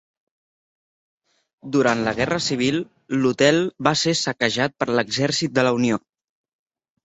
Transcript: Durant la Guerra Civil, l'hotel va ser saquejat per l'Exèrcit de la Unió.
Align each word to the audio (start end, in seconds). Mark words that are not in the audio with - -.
Durant 1.75 2.01
la 2.07 2.15
Guerra 2.21 2.41
Civil, 2.47 2.81
l'hotel 3.19 3.63
va 3.91 3.95
ser 4.07 4.17
saquejat 4.25 4.77
per 4.81 4.91
l'Exèrcit 4.97 5.57
de 5.61 5.69
la 5.71 5.79
Unió. 5.81 6.05